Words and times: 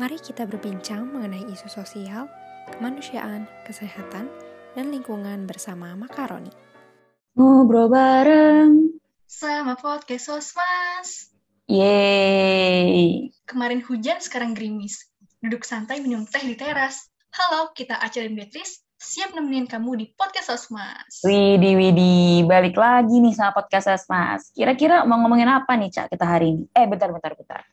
Mari 0.00 0.16
kita 0.16 0.48
berbincang 0.48 1.12
mengenai 1.12 1.44
isu 1.52 1.68
sosial, 1.68 2.24
kemanusiaan, 2.72 3.44
kesehatan, 3.68 4.32
dan 4.72 4.88
lingkungan 4.88 5.44
bersama 5.44 5.92
Makaroni. 5.92 6.48
Ngobrol 7.36 7.92
bareng. 7.92 8.96
Sama 9.28 9.76
podcast 9.76 10.32
Sosmas. 10.32 11.36
Yeay. 11.68 13.28
Kemarin 13.44 13.84
hujan, 13.84 14.24
sekarang 14.24 14.56
gerimis. 14.56 15.04
Duduk 15.44 15.68
santai 15.68 16.00
minum 16.00 16.24
teh 16.24 16.48
di 16.48 16.56
teras. 16.56 17.12
Halo, 17.36 17.76
kita 17.76 18.00
Aca 18.00 18.24
dan 18.24 18.32
Beatrice. 18.32 18.80
Siap 18.96 19.36
nemenin 19.36 19.68
kamu 19.68 20.00
di 20.00 20.16
podcast 20.16 20.48
Sosmas. 20.48 21.20
Widi 21.28 21.76
Widi, 21.76 22.48
balik 22.48 22.80
lagi 22.80 23.20
nih 23.20 23.36
sama 23.36 23.52
podcast 23.52 23.92
Sosmas. 23.92 24.48
Kira-kira 24.56 25.04
mau 25.04 25.20
ngomongin 25.20 25.52
apa 25.52 25.76
nih 25.76 25.92
Cak 25.92 26.08
kita 26.08 26.24
hari 26.24 26.56
ini? 26.56 26.64
Eh 26.72 26.88
bentar 26.88 27.12
bentar 27.12 27.36
bentar. 27.36 27.68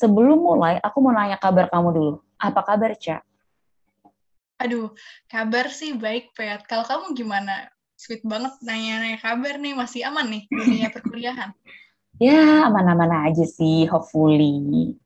Sebelum 0.00 0.40
mulai, 0.40 0.80
aku 0.80 1.04
mau 1.04 1.12
nanya 1.12 1.36
kabar 1.36 1.68
kamu 1.68 1.88
dulu. 1.92 2.14
Apa 2.40 2.64
kabar 2.64 2.96
Cak? 2.96 3.20
Aduh, 4.56 4.96
kabar 5.28 5.68
sih 5.68 5.92
baik, 5.92 6.32
Pet. 6.32 6.64
Kalau 6.64 6.88
kamu 6.88 7.12
gimana? 7.12 7.68
Sweet 8.00 8.24
banget 8.24 8.56
nanya-nanya 8.64 9.20
kabar 9.20 9.60
nih, 9.60 9.76
masih 9.76 10.08
aman 10.08 10.24
nih 10.24 10.48
dunia 10.48 10.88
perkuliahan? 10.96 11.52
Ya, 12.16 12.64
aman-aman 12.64 13.28
aja 13.28 13.44
sih, 13.44 13.84
hopefully. 13.92 14.96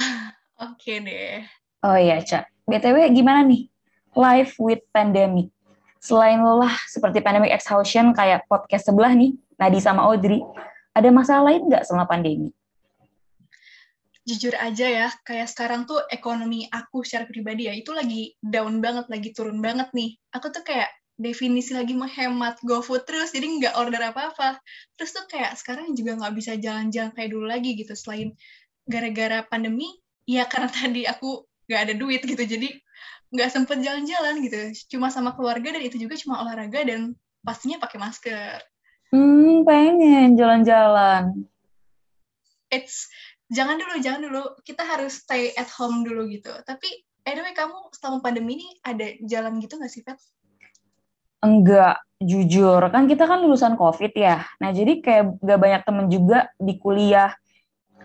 Oke 0.72 1.04
deh. 1.04 1.44
Oh 1.84 1.96
iya, 2.00 2.24
Cak. 2.24 2.48
BTW 2.64 3.12
gimana 3.12 3.44
nih? 3.44 3.68
Life 4.16 4.56
with 4.56 4.80
pandemic. 4.96 5.52
Selain 6.00 6.40
lelah 6.40 6.72
seperti 6.88 7.20
pandemic 7.20 7.52
exhaustion 7.52 8.16
kayak 8.16 8.48
podcast 8.48 8.88
sebelah 8.88 9.12
nih, 9.12 9.36
Nadi 9.60 9.84
sama 9.84 10.08
Audrey, 10.08 10.40
ada 10.96 11.12
masalah 11.12 11.52
lain 11.52 11.68
nggak 11.68 11.84
selama 11.84 12.08
pandemi? 12.08 12.56
Jujur 14.22 14.54
aja 14.54 14.86
ya, 14.86 15.08
kayak 15.26 15.50
sekarang 15.50 15.82
tuh 15.82 15.98
ekonomi 16.06 16.70
aku 16.70 17.02
secara 17.02 17.26
pribadi 17.26 17.66
ya, 17.66 17.74
itu 17.74 17.90
lagi 17.90 18.38
down 18.38 18.78
banget, 18.78 19.10
lagi 19.10 19.34
turun 19.34 19.58
banget 19.58 19.90
nih. 19.90 20.14
Aku 20.30 20.54
tuh 20.54 20.62
kayak 20.62 20.94
definisi 21.18 21.74
lagi 21.74 21.94
menghemat 21.98 22.62
GoFood 22.62 23.02
terus, 23.02 23.34
jadi 23.34 23.50
nggak 23.50 23.74
order 23.74 24.14
apa-apa. 24.14 24.62
Terus 24.94 25.10
tuh 25.10 25.26
kayak 25.26 25.58
sekarang 25.58 25.98
juga 25.98 26.22
nggak 26.22 26.34
bisa 26.38 26.54
jalan-jalan 26.54 27.10
kayak 27.14 27.30
dulu 27.34 27.46
lagi 27.50 27.74
gitu, 27.74 27.98
selain 27.98 28.30
gara-gara 28.86 29.42
pandemi, 29.46 29.90
ya 30.22 30.46
karena 30.46 30.70
tadi 30.78 31.02
aku 31.02 31.42
nggak 31.66 31.80
ada 31.90 31.94
duit 31.98 32.22
gitu, 32.22 32.42
jadi 32.46 32.68
nggak 33.32 33.50
sempet 33.50 33.82
jalan-jalan 33.82 34.38
gitu. 34.44 34.60
Cuma 34.96 35.10
sama 35.10 35.34
keluarga 35.34 35.74
dan 35.74 35.82
itu 35.82 35.98
juga 35.98 36.14
cuma 36.20 36.46
olahraga 36.46 36.84
dan 36.86 37.18
pastinya 37.42 37.82
pakai 37.82 37.98
masker. 37.98 38.60
Hmm, 39.10 39.66
pengen 39.66 40.38
jalan-jalan. 40.38 41.44
It's 42.72 43.12
jangan 43.52 43.76
dulu, 43.76 43.94
jangan 44.00 44.20
dulu. 44.24 44.42
Kita 44.64 44.82
harus 44.82 45.20
stay 45.22 45.52
at 45.54 45.68
home 45.68 46.02
dulu 46.02 46.26
gitu. 46.32 46.50
Tapi 46.64 46.88
anyway, 47.28 47.52
kamu 47.52 47.92
selama 47.94 48.24
pandemi 48.24 48.58
ini 48.58 48.68
ada 48.82 49.06
jalan 49.28 49.60
gitu 49.60 49.76
nggak 49.76 49.92
sih, 49.92 50.02
Pet? 50.02 50.18
Enggak, 51.44 52.00
jujur. 52.22 52.80
Kan 52.88 53.04
kita 53.06 53.28
kan 53.28 53.44
lulusan 53.44 53.76
COVID 53.76 54.12
ya. 54.16 54.46
Nah, 54.62 54.70
jadi 54.72 55.02
kayak 55.02 55.42
gak 55.42 55.60
banyak 55.60 55.82
temen 55.84 56.06
juga 56.08 56.48
di 56.56 56.80
kuliah. 56.80 57.34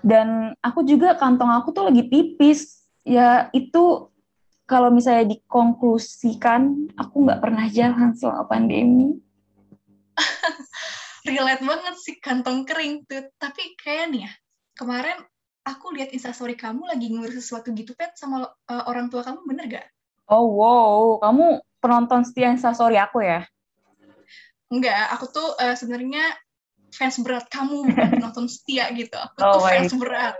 Dan 0.01 0.53
aku 0.61 0.85
juga 0.85 1.17
kantong 1.17 1.49
aku 1.49 1.73
tuh 1.73 1.89
lagi 1.89 2.05
tipis. 2.05 2.85
Ya 3.07 3.47
itu 3.55 4.11
kalau 4.67 4.91
misalnya 4.91 5.31
dikonklusikan, 5.31 6.91
aku 6.99 7.15
nggak 7.23 7.39
pernah 7.39 7.65
jalan 7.71 8.11
selama 8.19 8.51
pandemi. 8.51 9.15
Relate 11.27 11.63
banget 11.63 11.95
sih 12.03 12.19
kantong 12.19 12.67
kering 12.67 13.07
tuh. 13.07 13.31
Tapi 13.39 13.79
kayak 13.79 14.05
nih 14.11 14.21
ya, 14.27 14.31
kemarin 14.75 15.17
aku 15.67 15.91
lihat 15.91 16.15
instastory 16.15 16.55
kamu 16.55 16.87
lagi 16.87 17.11
ngurus 17.11 17.43
sesuatu 17.43 17.75
gitu, 17.75 17.91
Pet, 17.91 18.15
sama 18.15 18.47
uh, 18.47 18.83
orang 18.87 19.11
tua 19.11 19.27
kamu, 19.27 19.43
bener 19.43 19.65
gak? 19.67 19.87
Oh, 20.31 20.47
wow. 20.55 21.19
Kamu 21.19 21.59
penonton 21.83 22.23
setia 22.23 22.55
instastory 22.55 22.95
aku 22.95 23.19
ya? 23.19 23.43
Enggak, 24.71 25.11
aku 25.15 25.27
tuh 25.31 25.47
uh, 25.59 25.75
sebenarnya 25.75 26.23
fans 26.95 27.19
berat 27.19 27.51
kamu, 27.51 27.91
bukan 27.91 28.07
penonton 28.19 28.47
setia 28.47 28.87
gitu. 28.95 29.15
Aku 29.19 29.35
Oh, 29.43 29.59
tuh 29.59 29.67
fans 29.67 29.93
berat. 29.99 30.35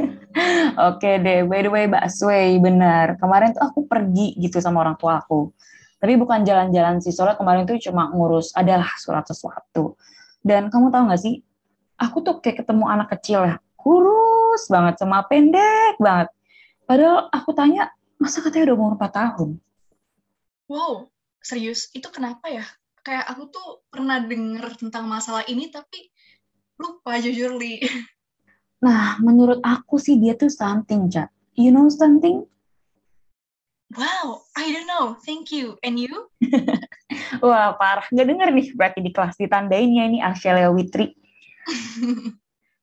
Oke 0.88 1.20
deh, 1.20 1.44
by 1.44 1.60
the 1.60 1.68
way 1.68 1.84
Mbak 1.84 2.08
Sway, 2.08 2.56
benar. 2.56 3.20
Kemarin 3.20 3.52
tuh 3.52 3.64
aku 3.68 3.84
pergi 3.84 4.32
gitu 4.40 4.60
sama 4.64 4.80
orang 4.80 4.96
tua 4.96 5.20
aku. 5.20 5.52
Tapi 6.00 6.18
bukan 6.18 6.42
jalan-jalan 6.42 6.98
sih, 6.98 7.14
soalnya 7.14 7.38
kemarin 7.38 7.62
tuh 7.68 7.78
cuma 7.78 8.10
ngurus 8.10 8.50
adalah 8.56 8.88
surat 8.98 9.22
sesuatu. 9.28 9.94
Dan 10.42 10.66
kamu 10.72 10.90
tahu 10.90 11.12
nggak 11.12 11.20
sih, 11.20 11.38
aku 12.00 12.24
tuh 12.26 12.42
kayak 12.42 12.66
ketemu 12.66 12.84
anak 12.90 13.14
kecil 13.14 13.46
ya, 13.46 13.56
kurus 14.52 14.68
banget, 14.68 15.00
sama 15.00 15.24
pendek 15.24 15.96
banget. 15.96 16.28
Padahal 16.84 17.32
aku 17.32 17.56
tanya, 17.56 17.88
masa 18.20 18.44
katanya 18.44 18.68
udah 18.68 18.76
umur 18.76 18.92
4 19.00 19.08
tahun? 19.08 19.56
Wow, 20.68 21.08
serius? 21.40 21.88
Itu 21.96 22.12
kenapa 22.12 22.52
ya? 22.52 22.68
Kayak 23.00 23.32
aku 23.32 23.48
tuh 23.48 23.80
pernah 23.88 24.20
denger 24.20 24.76
tentang 24.76 25.08
masalah 25.08 25.48
ini, 25.48 25.72
tapi 25.72 26.12
lupa 26.76 27.16
jujur, 27.16 27.56
Li. 27.56 27.80
Nah, 28.82 29.14
menurut 29.22 29.62
aku 29.62 29.96
sih 29.96 30.18
dia 30.18 30.34
tuh 30.36 30.52
something, 30.52 31.06
Cak. 31.08 31.30
You 31.54 31.72
know 31.72 31.86
something? 31.86 32.44
Wow, 33.94 34.42
I 34.58 34.74
don't 34.74 34.90
know. 34.90 35.14
Thank 35.22 35.54
you. 35.54 35.78
And 35.86 35.96
you? 35.96 36.10
Wah, 37.46 37.78
parah. 37.78 38.04
Nggak 38.10 38.26
denger 38.26 38.48
nih, 38.50 38.66
berarti 38.74 39.00
di 39.00 39.14
kelas 39.14 39.38
ditandainnya 39.38 40.02
ini 40.10 40.18
Arcelia 40.18 40.68
Witri. 40.74 41.14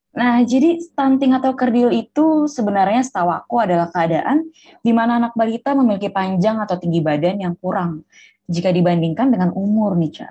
Nah, 0.10 0.42
jadi 0.42 0.82
stunting 0.82 1.38
atau 1.38 1.54
kerdil 1.54 1.94
itu 1.94 2.50
sebenarnya 2.50 3.06
setahu 3.06 3.30
aku 3.30 3.62
adalah 3.62 3.94
keadaan 3.94 4.50
di 4.82 4.90
mana 4.90 5.22
anak 5.22 5.38
balita 5.38 5.78
memiliki 5.78 6.10
panjang 6.10 6.58
atau 6.58 6.82
tinggi 6.82 6.98
badan 6.98 7.38
yang 7.38 7.54
kurang 7.54 8.02
jika 8.50 8.74
dibandingkan 8.74 9.30
dengan 9.30 9.54
umur 9.54 9.94
nih, 9.94 10.10
Ca. 10.10 10.30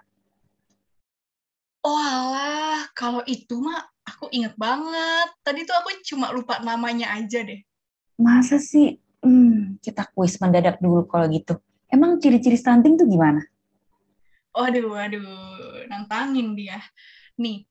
Oh 1.86 1.94
alah, 1.94 2.90
kalau 2.98 3.22
itu 3.22 3.54
mah 3.62 3.86
aku 4.02 4.26
inget 4.34 4.58
banget. 4.58 5.28
Tadi 5.46 5.62
tuh 5.62 5.78
aku 5.78 5.94
cuma 6.02 6.34
lupa 6.34 6.58
namanya 6.58 7.14
aja 7.14 7.46
deh. 7.46 7.62
Masa 8.18 8.58
sih? 8.58 8.98
Hmm, 9.22 9.78
kita 9.78 10.10
kuis 10.10 10.34
mendadak 10.42 10.82
dulu 10.82 11.06
kalau 11.06 11.30
gitu. 11.30 11.54
Emang 11.86 12.18
ciri-ciri 12.18 12.58
stunting 12.58 12.98
tuh 12.98 13.06
gimana? 13.06 13.46
Waduh, 14.58 14.90
waduh, 14.90 15.86
nantangin 15.86 16.58
dia. 16.58 16.82
Nih, 17.38 17.62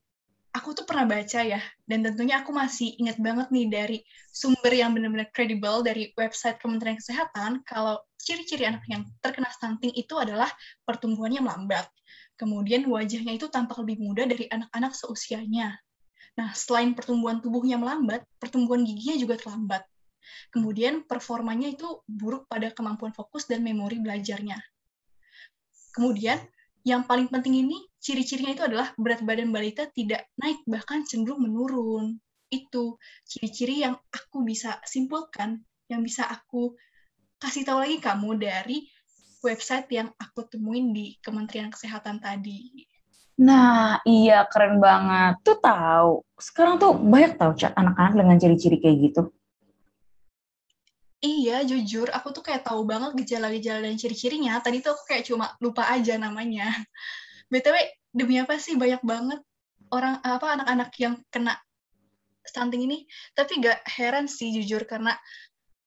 aku 0.55 0.73
tuh 0.73 0.85
pernah 0.87 1.05
baca 1.07 1.39
ya, 1.43 1.61
dan 1.85 2.03
tentunya 2.03 2.41
aku 2.41 2.51
masih 2.51 2.95
ingat 2.97 3.17
banget 3.21 3.47
nih 3.53 3.67
dari 3.69 3.97
sumber 4.31 4.73
yang 4.73 4.91
benar-benar 4.95 5.29
kredibel 5.31 5.85
dari 5.85 6.11
website 6.17 6.57
Kementerian 6.59 6.97
Kesehatan, 6.97 7.63
kalau 7.63 8.01
ciri-ciri 8.17 8.67
anak 8.67 8.83
yang 8.91 9.07
terkena 9.23 9.47
stunting 9.53 9.93
itu 9.95 10.17
adalah 10.17 10.51
pertumbuhannya 10.83 11.39
melambat. 11.39 11.87
Kemudian 12.37 12.85
wajahnya 12.85 13.33
itu 13.33 13.49
tampak 13.49 13.81
lebih 13.81 13.97
muda 14.03 14.27
dari 14.29 14.45
anak-anak 14.45 14.93
seusianya. 14.93 15.73
Nah, 16.37 16.53
selain 16.53 16.93
pertumbuhan 16.93 17.41
tubuhnya 17.41 17.81
melambat, 17.81 18.21
pertumbuhan 18.37 18.85
giginya 18.85 19.17
juga 19.17 19.35
terlambat. 19.41 19.81
Kemudian 20.53 21.07
performanya 21.07 21.71
itu 21.73 22.03
buruk 22.05 22.45
pada 22.45 22.69
kemampuan 22.69 23.15
fokus 23.15 23.49
dan 23.49 23.65
memori 23.65 23.97
belajarnya. 23.97 24.59
Kemudian 25.97 26.37
yang 26.87 27.03
paling 27.03 27.27
penting 27.27 27.67
ini 27.67 27.83
ciri-cirinya 27.99 28.55
itu 28.55 28.63
adalah 28.63 28.95
berat 28.95 29.19
badan 29.19 29.51
balita 29.51 29.91
tidak 29.91 30.31
naik 30.39 30.63
bahkan 30.63 31.03
cenderung 31.03 31.43
menurun. 31.43 32.15
Itu 32.47 32.95
ciri-ciri 33.27 33.83
yang 33.83 33.99
aku 34.07 34.47
bisa 34.47 34.79
simpulkan, 34.87 35.67
yang 35.91 35.99
bisa 35.99 36.23
aku 36.23 36.79
kasih 37.43 37.67
tahu 37.67 37.83
lagi 37.83 37.99
kamu 37.99 38.39
dari 38.39 38.87
website 39.43 39.91
yang 39.91 40.07
aku 40.15 40.47
temuin 40.47 40.95
di 40.95 41.19
Kementerian 41.19 41.67
Kesehatan 41.67 42.23
tadi. 42.23 42.87
Nah, 43.37 44.01
iya 44.07 44.47
keren 44.47 44.79
banget. 44.79 45.43
Tuh 45.43 45.59
tahu. 45.59 46.25
Sekarang 46.39 46.79
tuh 46.81 46.95
banyak 46.97 47.37
tahu 47.37 47.51
Ca, 47.53 47.75
anak-anak 47.75 48.13
dengan 48.15 48.37
ciri-ciri 48.39 48.77
kayak 48.81 48.97
gitu. 49.11 49.21
Iya, 51.17 51.65
jujur, 51.65 52.13
aku 52.13 52.29
tuh 52.29 52.45
kayak 52.45 52.69
tahu 52.69 52.85
banget 52.85 53.17
gejala-gejala 53.17 53.89
dan 53.89 53.97
ciri-cirinya. 53.97 54.61
Tadi 54.61 54.85
tuh 54.85 54.93
aku 54.93 55.03
kayak 55.09 55.25
cuma 55.25 55.49
lupa 55.57 55.89
aja 55.89 56.13
namanya. 56.21 56.69
BTW, 57.51 57.73
demi 58.13 58.37
apa 58.37 58.61
sih 58.61 58.77
banyak 58.77 59.01
banget 59.01 59.41
orang 59.89 60.21
apa 60.21 60.61
anak-anak 60.61 60.93
yang 61.01 61.17
kena 61.33 61.57
stunting 62.45 62.85
ini? 62.85 63.09
Tapi 63.33 63.65
gak 63.65 63.81
heran 63.97 64.29
sih 64.29 64.53
jujur 64.61 64.85
karena 64.85 65.17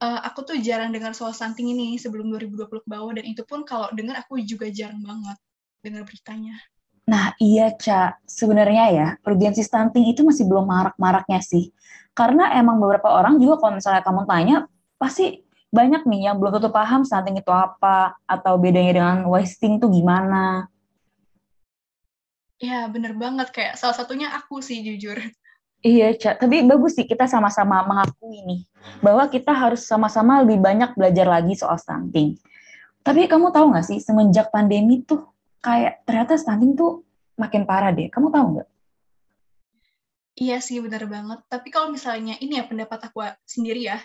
uh, 0.03 0.21
aku 0.27 0.51
tuh 0.51 0.57
jarang 0.59 0.91
dengar 0.91 1.15
soal 1.15 1.31
stunting 1.31 1.71
ini 1.79 1.95
sebelum 1.95 2.27
2020 2.35 2.67
ke 2.83 2.89
bawah 2.91 3.13
dan 3.15 3.25
itu 3.29 3.47
pun 3.47 3.63
kalau 3.63 3.87
dengar 3.95 4.19
aku 4.19 4.43
juga 4.43 4.67
jarang 4.73 4.99
banget 5.05 5.39
dengar 5.85 6.03
beritanya. 6.03 6.59
Nah, 7.07 7.35
iya, 7.39 7.75
Ca. 7.75 8.19
Sebenarnya 8.27 8.85
ya, 8.91 9.09
urgensi 9.27 9.63
stunting 9.63 10.11
itu 10.11 10.27
masih 10.27 10.47
belum 10.47 10.67
marak-maraknya 10.67 11.39
sih. 11.43 11.71
Karena 12.15 12.55
emang 12.55 12.79
beberapa 12.79 13.11
orang 13.11 13.39
juga 13.39 13.59
kalau 13.59 13.79
misalnya 13.79 14.03
kamu 14.07 14.23
tanya, 14.31 14.57
pasti 15.01 15.41
banyak 15.73 16.05
nih 16.05 16.29
yang 16.29 16.37
belum 16.37 16.61
tentu 16.61 16.69
paham 16.69 17.09
stunting 17.09 17.41
itu 17.41 17.49
apa, 17.49 18.21
atau 18.29 18.61
bedanya 18.61 19.01
dengan 19.01 19.25
wasting 19.25 19.81
tuh 19.81 19.89
gimana. 19.89 20.69
Ya, 22.61 22.85
bener 22.93 23.17
banget. 23.17 23.49
Kayak 23.49 23.81
salah 23.81 23.97
satunya 23.97 24.29
aku 24.37 24.61
sih, 24.61 24.85
jujur. 24.85 25.17
Iya, 25.81 26.13
Cak. 26.13 26.45
Tapi 26.45 26.61
bagus 26.69 26.93
sih 26.93 27.09
kita 27.09 27.25
sama-sama 27.25 27.81
mengakui 27.89 28.45
nih 28.45 28.69
bahwa 29.01 29.25
kita 29.33 29.49
harus 29.57 29.89
sama-sama 29.89 30.45
lebih 30.45 30.61
banyak 30.61 30.93
belajar 30.93 31.25
lagi 31.25 31.57
soal 31.57 31.81
stunting. 31.81 32.37
Tapi 33.01 33.25
kamu 33.25 33.49
tahu 33.49 33.73
nggak 33.73 33.87
sih 33.89 33.97
semenjak 33.97 34.53
pandemi 34.53 35.01
tuh 35.01 35.25
kayak 35.65 36.05
ternyata 36.05 36.37
stunting 36.37 36.77
tuh 36.77 37.01
makin 37.41 37.65
parah 37.65 37.97
deh. 37.97 38.13
Kamu 38.13 38.29
tahu 38.29 38.47
nggak? 38.61 38.69
Iya 40.37 40.61
sih, 40.61 40.85
benar 40.85 41.09
banget. 41.09 41.41
Tapi 41.49 41.73
kalau 41.73 41.89
misalnya 41.89 42.37
ini 42.45 42.61
ya 42.61 42.65
pendapat 42.69 43.09
aku 43.09 43.25
sendiri 43.49 43.89
ya, 43.89 44.05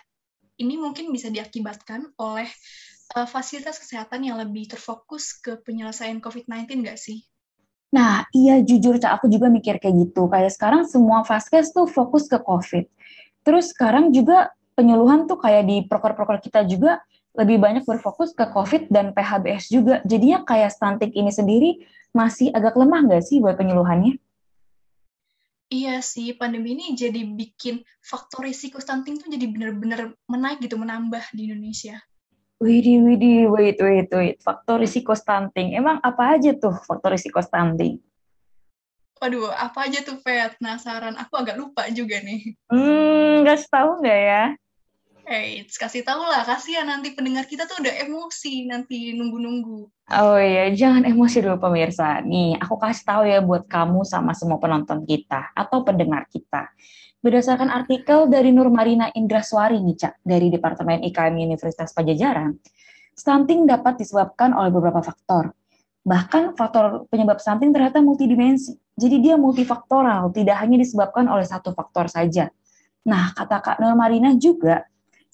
ini 0.60 0.80
mungkin 0.80 1.12
bisa 1.12 1.28
diakibatkan 1.31 2.16
oleh 2.19 2.48
uh, 3.13 3.28
fasilitas 3.28 3.78
kesehatan 3.80 4.25
yang 4.25 4.40
lebih 4.40 4.72
terfokus 4.72 5.36
ke 5.38 5.60
penyelesaian 5.62 6.18
COVID-19 6.24 6.86
nggak 6.86 7.00
sih? 7.00 7.24
Nah, 7.96 8.28
iya 8.36 8.60
jujur 8.60 9.00
Cak, 9.00 9.22
aku 9.22 9.31
juga 9.31 9.48
mikir 9.48 9.80
kayak 9.80 9.96
gitu. 10.10 10.28
Kayak 10.28 10.52
sekarang 10.52 10.84
semua 10.84 11.24
vaskes 11.24 11.72
tuh 11.72 11.88
fokus 11.88 12.28
ke 12.28 12.36
COVID. 12.42 12.86
Terus 13.46 13.72
sekarang 13.72 14.12
juga 14.12 14.52
penyuluhan 14.75 15.30
tuh 15.30 15.40
kayak 15.40 15.63
di 15.63 15.78
proker-proker 15.88 16.44
kita 16.44 16.68
juga 16.68 17.00
lebih 17.36 17.60
banyak 17.60 17.84
berfokus 17.88 18.36
ke 18.36 18.48
COVID 18.51 18.92
dan 18.92 19.16
PHBS 19.16 19.72
juga. 19.72 20.04
Jadinya 20.04 20.44
kayak 20.44 20.75
stunting 20.75 21.16
ini 21.16 21.31
sendiri 21.31 21.72
masih 22.16 22.51
agak 22.51 22.75
lemah 22.80 23.08
nggak 23.08 23.24
sih 23.24 23.40
buat 23.40 23.56
penyuluhannya? 23.56 24.19
Iya 25.75 26.00
sih, 26.00 26.31
pandemi 26.39 26.72
ini 26.72 26.95
jadi 26.95 27.27
bikin 27.27 27.83
faktor 28.00 28.48
risiko 28.48 28.80
stunting 28.80 29.19
tuh 29.19 29.27
jadi 29.27 29.44
benar-benar 29.44 30.16
menaik 30.31 30.63
gitu, 30.63 30.80
menambah 30.80 31.36
di 31.36 31.51
Indonesia. 31.51 32.00
Widih, 32.63 33.04
widih, 33.04 33.51
wait, 33.51 33.75
wait, 33.83 34.07
wait. 34.07 34.39
Faktor 34.39 34.80
risiko 34.80 35.12
stunting. 35.12 35.75
Emang 35.75 36.00
apa 36.00 36.39
aja 36.39 36.56
tuh 36.56 36.72
faktor 36.88 37.12
risiko 37.12 37.44
stunting? 37.44 38.00
Waduh, 39.19 39.51
apa 39.51 39.92
aja 39.92 40.00
tuh, 40.00 40.24
Pet? 40.24 40.56
Penasaran. 40.63 41.19
Aku 41.19 41.36
agak 41.36 41.60
lupa 41.60 41.92
juga 41.92 42.24
nih. 42.24 42.56
Hmm, 42.72 43.44
nggak 43.44 43.68
tahu 43.68 44.00
nggak 44.00 44.19
ya? 44.31 44.44
Hey, 45.25 45.66
kasih 45.66 46.06
tau 46.06 46.22
lah, 46.22 46.45
kasihan 46.45 46.86
nanti 46.86 47.18
pendengar 47.18 47.50
kita 47.50 47.66
tuh 47.66 47.81
udah 47.81 47.98
emosi 48.06 48.69
nanti 48.69 49.10
nunggu-nunggu. 49.18 49.89
Oh 50.13 50.38
iya, 50.38 50.69
jangan 50.69 51.01
emosi 51.01 51.42
dulu 51.42 51.57
pemirsa. 51.66 52.22
Nih, 52.22 52.54
aku 52.62 52.77
kasih 52.77 53.04
tahu 53.10 53.22
ya 53.25 53.42
buat 53.42 53.66
kamu 53.66 54.06
sama 54.06 54.38
semua 54.38 54.62
penonton 54.62 55.01
kita 55.01 55.50
atau 55.57 55.81
pendengar 55.81 56.30
kita. 56.30 56.69
Berdasarkan 57.25 57.74
artikel 57.74 58.30
dari 58.30 58.54
Nur 58.54 58.69
Marina 58.69 59.10
Indraswari 59.18 59.81
nih, 59.81 59.98
Cak, 59.98 60.22
dari 60.22 60.54
Departemen 60.54 61.01
IKM 61.10 61.33
Universitas 61.42 61.89
Pajajaran, 61.89 62.62
stunting 63.18 63.66
dapat 63.66 63.98
disebabkan 63.98 64.54
oleh 64.54 64.69
beberapa 64.69 65.01
faktor. 65.01 65.57
Bahkan 66.06 66.54
faktor 66.54 67.10
penyebab 67.10 67.42
stunting 67.42 67.74
ternyata 67.74 67.98
multidimensi. 67.98 68.77
Jadi 68.94 69.25
dia 69.25 69.42
multifaktoral, 69.42 70.30
tidak 70.38 70.62
hanya 70.62 70.77
disebabkan 70.77 71.25
oleh 71.25 71.50
satu 71.50 71.74
faktor 71.74 72.13
saja. 72.13 72.54
Nah, 73.10 73.33
kata 73.33 73.57
Kak 73.57 73.77
Nur 73.81 73.98
Marina 73.98 74.30
juga, 74.38 74.86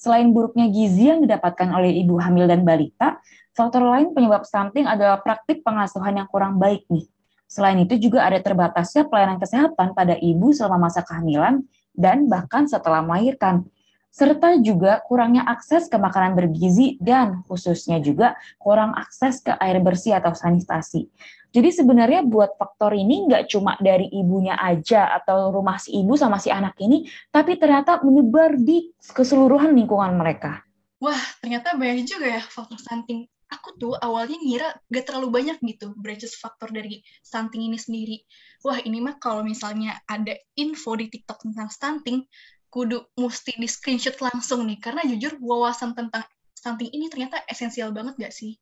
selain 0.01 0.33
buruknya 0.33 0.65
gizi 0.74 1.13
yang 1.13 1.21
didapatkan 1.21 1.69
oleh 1.69 1.94
ibu 2.01 2.18
hamil 2.18 2.50
dan 2.50 2.65
balita, 2.65 3.21
faktor 3.53 3.86
lain 3.86 4.18
penyebab 4.18 4.42
stunting 4.42 4.89
adalah 4.89 5.21
praktik 5.21 5.62
pengasuhan 5.62 6.18
yang 6.18 6.25
kurang 6.25 6.57
baik 6.57 6.89
nih. 6.89 7.06
Selain 7.45 7.77
itu 7.77 8.01
juga 8.01 8.25
ada 8.25 8.42
terbatasnya 8.42 9.06
pelayanan 9.06 9.38
kesehatan 9.38 9.94
pada 9.94 10.18
ibu 10.18 10.50
selama 10.50 10.89
masa 10.89 11.06
kehamilan 11.06 11.62
dan 11.94 12.25
bahkan 12.25 12.65
setelah 12.65 13.06
melahirkan 13.06 13.69
serta 14.12 14.60
juga 14.60 15.00
kurangnya 15.08 15.48
akses 15.48 15.88
ke 15.88 15.96
makanan 15.96 16.36
bergizi 16.36 17.00
dan 17.00 17.48
khususnya 17.48 18.04
juga 18.04 18.36
kurang 18.60 18.92
akses 18.94 19.40
ke 19.40 19.56
air 19.58 19.80
bersih 19.80 20.19
atau 20.19 20.36
sanitasi. 20.36 21.08
Jadi 21.52 21.69
sebenarnya 21.72 22.24
buat 22.28 22.56
faktor 22.60 22.96
ini 22.96 23.28
nggak 23.28 23.52
cuma 23.52 23.75
dari 23.80 24.08
ibunya 24.12 24.56
aja 24.60 25.16
atau 25.16 25.52
rumah 25.52 25.80
si 25.80 25.96
ibu 25.96 26.16
sama 26.19 26.40
si 26.40 26.52
anak 26.52 26.75
ini, 26.80 27.08
tapi 27.31 27.56
ternyata 27.56 28.04
menyebar 28.04 28.56
di 28.60 28.92
keseluruhan 29.16 29.72
lingkungan 29.75 30.16
mereka. 30.16 30.63
Wah, 31.02 31.19
ternyata 31.44 31.75
banyak 31.75 32.08
juga 32.08 32.40
ya 32.40 32.42
faktor 32.44 32.80
stunting. 32.80 33.28
Aku 33.52 33.75
tuh 33.75 34.00
awalnya 34.00 34.40
ngira 34.40 34.69
gak 34.88 35.12
terlalu 35.12 35.28
banyak 35.28 35.60
gitu 35.60 35.92
branches 36.00 36.40
faktor 36.40 36.72
dari 36.72 37.04
stunting 37.19 37.68
ini 37.68 37.75
sendiri 37.75 38.24
wah 38.62 38.78
ini 38.81 39.02
mah 39.02 39.18
kalau 39.18 39.42
misalnya 39.42 39.98
ada 40.06 40.38
info 40.58 40.94
di 40.94 41.10
TikTok 41.10 41.50
tentang 41.50 41.69
stunting, 41.74 42.22
kudu 42.71 43.03
mesti 43.19 43.59
di 43.59 43.68
screenshot 43.68 44.15
langsung 44.23 44.63
nih, 44.63 44.79
karena 44.79 45.03
jujur 45.03 45.35
wawasan 45.44 45.91
tentang 45.91 46.23
stunting 46.56 46.89
ini 46.95 47.12
ternyata 47.12 47.44
esensial 47.51 47.91
banget 47.91 48.15
gak 48.15 48.33
sih? 48.33 48.56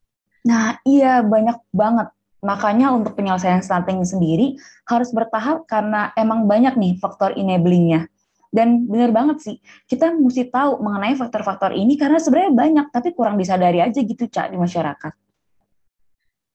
Nah 0.49 0.81
iya 0.83 1.21
banyak 1.21 1.61
banget. 1.69 2.09
Makanya 2.39 2.95
untuk 2.95 3.19
penyelesaian 3.19 3.59
stunting 3.59 4.01
sendiri 4.01 4.57
harus 4.87 5.11
bertahap 5.11 5.67
karena 5.67 6.15
emang 6.17 6.47
banyak 6.49 6.73
nih 6.79 6.97
faktor 6.97 7.35
enablingnya. 7.35 8.07
Dan 8.49 8.89
benar 8.89 9.13
banget 9.13 9.37
sih, 9.45 9.55
kita 9.85 10.09
mesti 10.09 10.49
tahu 10.49 10.81
mengenai 10.81 11.13
faktor-faktor 11.13 11.69
ini 11.69 11.93
karena 11.93 12.17
sebenarnya 12.17 12.49
banyak, 12.55 12.87
tapi 12.89 13.13
kurang 13.13 13.37
disadari 13.37 13.77
aja 13.77 14.01
gitu, 14.01 14.25
Cak, 14.25 14.49
di 14.49 14.57
masyarakat. 14.57 15.13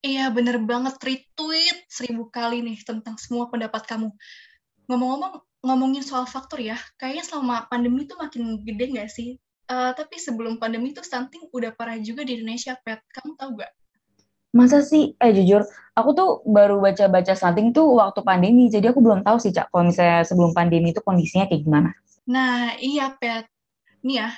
Iya, 0.03 0.27
bener 0.35 0.59
banget. 0.59 0.99
Retweet 0.99 1.87
seribu 1.87 2.27
kali 2.35 2.67
nih 2.67 2.83
tentang 2.83 3.15
semua 3.15 3.47
pendapat 3.47 3.87
kamu. 3.87 4.11
Ngomong-ngomong, 4.91 5.39
ngomongin 5.65 6.05
soal 6.05 6.29
faktor 6.29 6.61
ya, 6.61 6.77
kayaknya 7.01 7.25
selama 7.25 7.65
pandemi 7.73 8.05
tuh 8.05 8.21
makin 8.21 8.61
gede 8.63 8.85
nggak 8.93 9.11
sih? 9.11 9.41
Uh, 9.65 9.97
tapi 9.97 10.21
sebelum 10.21 10.61
pandemi 10.61 10.93
tuh 10.93 11.01
stunting 11.01 11.49
udah 11.49 11.73
parah 11.73 11.97
juga 11.97 12.21
di 12.21 12.37
Indonesia, 12.37 12.77
Pet. 12.85 13.01
Kamu 13.09 13.41
tahu 13.41 13.51
nggak? 13.57 13.73
Masa 14.55 14.85
sih? 14.85 15.17
Eh, 15.19 15.33
jujur, 15.33 15.65
aku 15.97 16.11
tuh 16.15 16.31
baru 16.45 16.79
baca-baca 16.79 17.33
stunting 17.33 17.73
tuh 17.73 17.97
waktu 17.97 18.21
pandemi, 18.23 18.69
jadi 18.69 18.93
aku 18.93 19.01
belum 19.01 19.25
tahu 19.25 19.41
sih, 19.41 19.51
Cak, 19.51 19.73
kalau 19.73 19.89
misalnya 19.89 20.23
sebelum 20.23 20.53
pandemi 20.53 20.93
itu 20.93 21.01
kondisinya 21.01 21.49
kayak 21.49 21.65
gimana. 21.65 21.91
Nah, 22.29 22.77
iya, 22.79 23.17
Pet. 23.17 23.49
Nih 24.05 24.21
ya, 24.21 24.29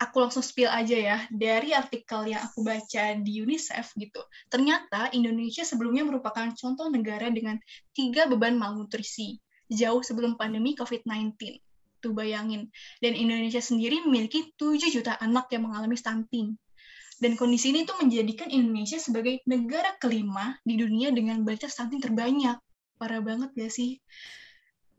aku 0.00 0.16
langsung 0.24 0.40
spill 0.40 0.72
aja 0.72 0.96
ya 0.96 1.18
dari 1.28 1.76
artikel 1.76 2.32
yang 2.32 2.40
aku 2.40 2.64
baca 2.64 3.20
di 3.20 3.32
UNICEF 3.44 3.92
gitu. 4.00 4.24
Ternyata 4.48 5.12
Indonesia 5.12 5.60
sebelumnya 5.60 6.08
merupakan 6.08 6.48
contoh 6.56 6.88
negara 6.88 7.28
dengan 7.28 7.60
tiga 7.92 8.24
beban 8.24 8.56
malnutrisi 8.56 9.36
jauh 9.70 10.02
sebelum 10.02 10.34
pandemi 10.34 10.74
COVID-19. 10.74 11.38
Tuh 12.02 12.12
bayangin. 12.12 12.68
Dan 12.98 13.14
Indonesia 13.14 13.62
sendiri 13.62 14.02
memiliki 14.02 14.50
7 14.58 14.90
juta 14.90 15.14
anak 15.22 15.48
yang 15.54 15.70
mengalami 15.70 15.94
stunting. 15.94 16.58
Dan 17.20 17.36
kondisi 17.36 17.70
ini 17.70 17.84
tuh 17.84 18.00
menjadikan 18.00 18.48
Indonesia 18.48 18.96
sebagai 18.96 19.44
negara 19.44 19.94
kelima 20.00 20.56
di 20.64 20.80
dunia 20.80 21.12
dengan 21.12 21.44
baca 21.44 21.68
stunting 21.68 22.00
terbanyak. 22.00 22.56
Parah 22.96 23.20
banget 23.20 23.52
gak 23.56 23.72
sih? 23.72 24.00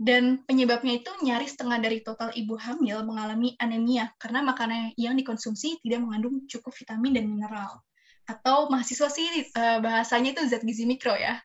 dan 0.02 0.42
penyebabnya 0.50 0.98
itu 0.98 1.14
nyaris 1.22 1.54
setengah 1.54 1.78
dari 1.78 2.02
total 2.02 2.34
ibu 2.34 2.58
hamil 2.58 3.06
mengalami 3.06 3.54
anemia 3.62 4.10
karena 4.18 4.42
makanan 4.42 4.98
yang 4.98 5.14
dikonsumsi 5.14 5.78
tidak 5.86 6.02
mengandung 6.02 6.42
cukup 6.50 6.74
vitamin 6.74 7.22
dan 7.22 7.30
mineral. 7.30 7.86
Atau 8.26 8.74
mahasiswa 8.74 9.14
sih 9.14 9.46
uh, 9.54 9.78
bahasanya 9.78 10.34
itu 10.34 10.42
zat 10.50 10.66
gizi 10.66 10.90
mikro 10.90 11.14
ya. 11.14 11.38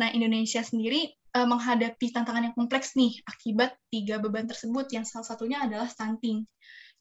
Nah, 0.00 0.10
Indonesia 0.10 0.62
sendiri 0.62 1.12
uh, 1.34 1.46
menghadapi 1.46 2.14
tantangan 2.14 2.50
yang 2.50 2.54
kompleks 2.54 2.94
nih 2.94 3.20
akibat 3.26 3.74
tiga 3.90 4.22
beban 4.22 4.46
tersebut 4.46 4.90
yang 4.94 5.04
salah 5.04 5.26
satunya 5.26 5.62
adalah 5.62 5.90
stunting 5.90 6.46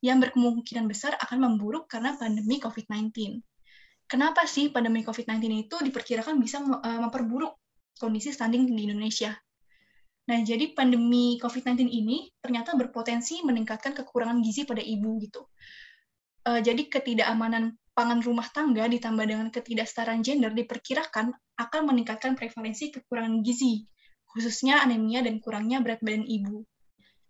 yang 0.04 0.20
berkemungkinan 0.20 0.86
besar 0.90 1.16
akan 1.16 1.48
memburuk 1.48 1.88
karena 1.88 2.20
pandemi 2.20 2.60
COVID-19. 2.60 3.40
Kenapa 4.04 4.44
sih 4.44 4.68
pandemi 4.68 5.00
COVID-19 5.02 5.70
itu 5.70 5.76
diperkirakan 5.80 6.36
bisa 6.44 6.60
uh, 6.60 7.00
memperburuk 7.08 7.56
kondisi 7.96 8.36
stunting 8.36 8.68
di 8.68 8.84
Indonesia? 8.84 9.32
Nah, 10.24 10.40
jadi 10.44 10.72
pandemi 10.72 11.36
COVID-19 11.40 11.88
ini 11.88 12.32
ternyata 12.40 12.76
berpotensi 12.80 13.44
meningkatkan 13.44 13.92
kekurangan 13.92 14.40
gizi 14.40 14.64
pada 14.64 14.80
ibu 14.80 15.20
gitu. 15.24 15.48
Uh, 16.44 16.60
jadi 16.60 16.88
ketidakamanan 16.92 17.76
pangan 17.94 18.20
rumah 18.26 18.50
tangga 18.50 18.90
ditambah 18.90 19.26
dengan 19.26 19.48
ketidaksetaraan 19.54 20.26
gender 20.26 20.52
diperkirakan 20.54 21.34
akan 21.58 21.82
meningkatkan 21.88 22.34
prevalensi 22.34 22.90
kekurangan 22.90 23.46
gizi, 23.46 23.86
khususnya 24.30 24.82
anemia 24.82 25.22
dan 25.22 25.38
kurangnya 25.38 25.80
berat 25.80 26.02
badan 26.02 26.26
ibu. 26.26 26.66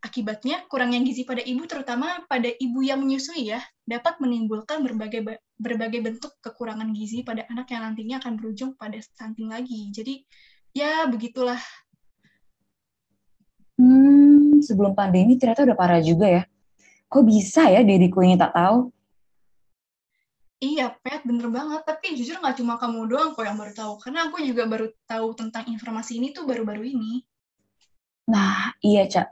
Akibatnya, 0.04 0.68
kurangnya 0.68 1.00
gizi 1.04 1.24
pada 1.24 1.40
ibu, 1.40 1.64
terutama 1.64 2.28
pada 2.28 2.52
ibu 2.52 2.84
yang 2.84 3.00
menyusui 3.00 3.56
ya, 3.56 3.64
dapat 3.88 4.20
menimbulkan 4.20 4.84
berbagai 4.84 5.40
berbagai 5.56 6.00
bentuk 6.04 6.36
kekurangan 6.44 6.92
gizi 6.92 7.24
pada 7.24 7.48
anak 7.48 7.72
yang 7.72 7.88
nantinya 7.88 8.20
akan 8.20 8.36
berujung 8.36 8.76
pada 8.76 9.00
stunting 9.00 9.48
lagi. 9.48 9.92
Jadi, 9.96 10.24
ya 10.76 11.08
begitulah 11.08 11.60
Hmm, 13.74 14.62
sebelum 14.62 14.94
pandemi 14.94 15.34
ternyata 15.34 15.66
udah 15.66 15.78
parah 15.78 16.02
juga 16.04 16.30
ya. 16.30 16.44
Kok 17.10 17.24
bisa 17.26 17.74
ya 17.74 17.82
diriku 17.82 18.22
ini 18.22 18.38
tak 18.38 18.54
tahu? 18.54 18.94
Iya, 20.64 20.96
Pet, 20.96 21.28
bener 21.28 21.52
banget. 21.52 21.84
Tapi 21.84 22.16
jujur 22.16 22.40
nggak 22.40 22.56
cuma 22.64 22.80
kamu 22.80 23.12
doang 23.12 23.36
kok 23.36 23.44
yang 23.44 23.60
baru 23.60 23.76
tahu. 23.76 23.94
Karena 24.00 24.32
aku 24.32 24.40
juga 24.48 24.64
baru 24.64 24.88
tahu 25.04 25.36
tentang 25.36 25.68
informasi 25.68 26.24
ini 26.24 26.32
tuh 26.32 26.48
baru-baru 26.48 26.88
ini. 26.88 27.20
Nah, 28.32 28.72
iya, 28.80 29.04
Cak. 29.04 29.28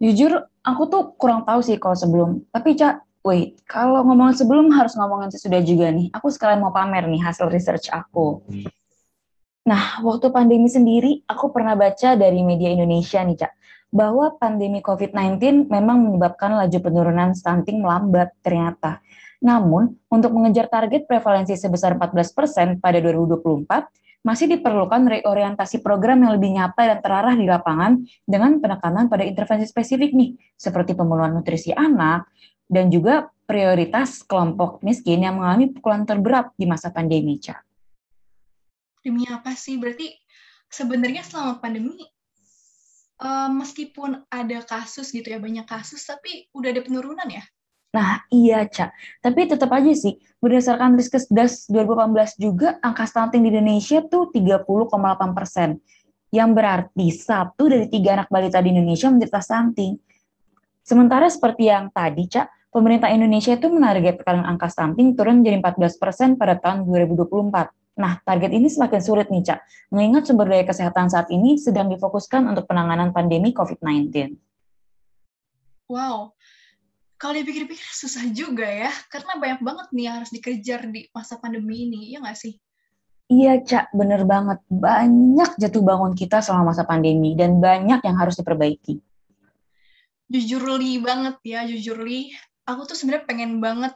Jujur, 0.00 0.48
aku 0.64 0.82
tuh 0.88 1.02
kurang 1.20 1.44
tahu 1.44 1.60
sih 1.60 1.76
kalau 1.76 1.92
sebelum. 1.92 2.30
Tapi, 2.48 2.72
Cak, 2.72 3.04
wait. 3.20 3.60
Kalau 3.68 4.00
ngomongin 4.00 4.32
sebelum, 4.32 4.72
harus 4.72 4.96
ngomongin 4.96 5.28
sesudah 5.28 5.60
juga 5.60 5.92
nih. 5.92 6.08
Aku 6.16 6.32
sekalian 6.32 6.64
mau 6.64 6.72
pamer 6.72 7.04
nih 7.04 7.20
hasil 7.20 7.52
research 7.52 7.92
aku. 7.92 8.40
Nah, 9.68 10.00
waktu 10.00 10.32
pandemi 10.32 10.72
sendiri, 10.72 11.20
aku 11.28 11.52
pernah 11.52 11.76
baca 11.76 12.16
dari 12.16 12.40
media 12.40 12.72
Indonesia 12.72 13.20
nih, 13.20 13.36
Cak 13.36 13.52
bahwa 13.92 14.32
pandemi 14.40 14.80
COVID-19 14.80 15.68
memang 15.68 16.00
menyebabkan 16.00 16.56
laju 16.56 16.78
penurunan 16.80 17.36
stunting 17.36 17.84
melambat 17.84 18.32
ternyata. 18.40 19.04
Namun, 19.42 19.98
untuk 20.06 20.30
mengejar 20.30 20.70
target 20.70 21.10
prevalensi 21.10 21.58
sebesar 21.58 21.98
14% 21.98 22.78
pada 22.78 22.98
2024, 23.02 24.22
masih 24.22 24.46
diperlukan 24.54 25.02
reorientasi 25.18 25.82
program 25.82 26.22
yang 26.22 26.38
lebih 26.38 26.54
nyata 26.54 26.86
dan 26.86 26.98
terarah 27.02 27.34
di 27.34 27.50
lapangan 27.50 27.98
dengan 28.22 28.62
penekanan 28.62 29.10
pada 29.10 29.26
intervensi 29.26 29.66
spesifik 29.66 30.14
nih, 30.14 30.38
seperti 30.54 30.94
pemenuhan 30.94 31.34
nutrisi 31.34 31.74
anak, 31.74 32.30
dan 32.70 32.86
juga 32.86 33.34
prioritas 33.42 34.22
kelompok 34.22 34.78
miskin 34.86 35.26
yang 35.26 35.42
mengalami 35.42 35.74
pukulan 35.74 36.06
terberat 36.06 36.54
di 36.54 36.70
masa 36.70 36.94
pandemi, 36.94 37.42
Cak. 37.42 37.58
Demi 39.02 39.26
apa 39.26 39.58
sih? 39.58 39.74
Berarti 39.82 40.06
sebenarnya 40.70 41.26
selama 41.26 41.58
pandemi 41.58 41.98
uh, 43.22 43.50
meskipun 43.52 44.24
ada 44.32 44.58
kasus 44.66 45.14
gitu 45.14 45.30
ya 45.30 45.38
banyak 45.38 45.66
kasus 45.68 46.02
tapi 46.02 46.50
udah 46.56 46.72
ada 46.72 46.82
penurunan 46.82 47.28
ya 47.28 47.44
Nah, 47.92 48.24
iya, 48.32 48.64
Cak. 48.64 49.20
Tapi 49.20 49.52
tetap 49.52 49.68
aja 49.68 49.92
sih, 49.92 50.16
berdasarkan 50.40 50.96
Riskesdas 50.96 51.68
2018 51.68 52.40
juga, 52.40 52.80
angka 52.80 53.04
stunting 53.04 53.44
di 53.44 53.52
Indonesia 53.52 54.00
tuh 54.00 54.32
30,8 54.32 55.36
persen. 55.36 55.76
Yang 56.32 56.50
berarti 56.56 57.06
satu 57.12 57.68
dari 57.68 57.92
tiga 57.92 58.16
anak 58.16 58.32
balita 58.32 58.64
di 58.64 58.72
Indonesia 58.72 59.12
menderita 59.12 59.44
stunting. 59.44 60.00
Sementara 60.80 61.28
seperti 61.28 61.68
yang 61.68 61.92
tadi, 61.92 62.24
Cak, 62.32 62.72
pemerintah 62.72 63.12
Indonesia 63.12 63.52
itu 63.52 63.68
menargetkan 63.68 64.40
angka 64.40 64.72
stunting 64.72 65.12
turun 65.12 65.44
menjadi 65.44 65.60
14 65.60 66.00
persen 66.00 66.28
pada 66.40 66.56
tahun 66.56 66.88
2024. 66.88 67.76
Nah, 68.00 68.16
target 68.24 68.56
ini 68.56 68.72
semakin 68.72 69.00
sulit 69.04 69.28
nih, 69.28 69.52
Cak, 69.52 69.60
mengingat 69.92 70.24
sumber 70.24 70.48
daya 70.48 70.64
kesehatan 70.64 71.12
saat 71.12 71.28
ini 71.28 71.60
sedang 71.60 71.92
difokuskan 71.92 72.48
untuk 72.48 72.64
penanganan 72.64 73.12
pandemi 73.12 73.52
COVID-19. 73.52 74.40
Wow, 75.92 76.32
kalau 77.22 77.38
dipikir-pikir 77.38 77.86
susah 77.86 78.26
juga 78.34 78.66
ya, 78.66 78.90
karena 79.06 79.38
banyak 79.38 79.60
banget 79.62 79.86
nih 79.94 80.04
yang 80.10 80.14
harus 80.18 80.34
dikejar 80.34 80.90
di 80.90 81.06
masa 81.14 81.38
pandemi 81.38 81.86
ini, 81.86 82.10
ya 82.10 82.18
nggak 82.18 82.34
sih? 82.34 82.58
Iya, 83.30 83.62
Cak, 83.62 83.94
bener 83.94 84.26
banget. 84.26 84.58
Banyak 84.66 85.54
jatuh 85.54 85.86
bangun 85.86 86.18
kita 86.18 86.42
selama 86.42 86.74
masa 86.74 86.82
pandemi, 86.82 87.38
dan 87.38 87.62
banyak 87.62 88.02
yang 88.02 88.16
harus 88.18 88.34
diperbaiki. 88.42 88.98
Jujur 90.26 90.66
li 90.82 90.98
banget 90.98 91.38
ya, 91.46 91.62
jujur 91.62 92.02
li. 92.02 92.34
Aku 92.66 92.90
tuh 92.90 92.98
sebenarnya 92.98 93.30
pengen 93.30 93.62
banget 93.62 93.94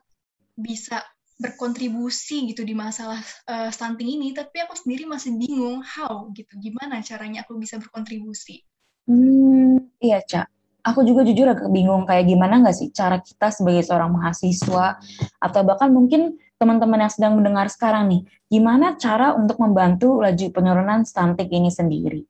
bisa 0.54 1.02
berkontribusi 1.42 2.54
gitu 2.54 2.62
di 2.62 2.78
masalah 2.78 3.18
uh, 3.50 3.74
stunting 3.74 4.22
ini, 4.22 4.38
tapi 4.38 4.62
aku 4.62 4.78
sendiri 4.78 5.02
masih 5.02 5.34
bingung 5.34 5.82
how 5.82 6.30
gitu, 6.30 6.54
gimana 6.62 7.02
caranya 7.02 7.42
aku 7.42 7.58
bisa 7.58 7.76
berkontribusi. 7.82 8.62
Hmm, 9.10 9.82
iya 9.98 10.22
Cak. 10.22 10.55
Aku 10.86 11.02
juga 11.02 11.26
jujur 11.26 11.50
agak 11.50 11.66
bingung 11.74 12.06
kayak 12.06 12.30
gimana 12.30 12.62
nggak 12.62 12.76
sih 12.78 12.94
cara 12.94 13.18
kita 13.18 13.50
sebagai 13.50 13.82
seorang 13.82 14.14
mahasiswa 14.14 15.02
atau 15.42 15.60
bahkan 15.66 15.90
mungkin 15.90 16.38
teman-teman 16.56 17.04
yang 17.04 17.12
sedang 17.12 17.34
mendengar 17.36 17.66
sekarang 17.68 18.08
nih, 18.08 18.22
gimana 18.48 18.94
cara 18.96 19.34
untuk 19.34 19.58
membantu 19.60 20.22
laju 20.22 20.46
penurunan 20.54 21.04
stunting 21.04 21.50
ini 21.50 21.70
sendiri. 21.74 22.22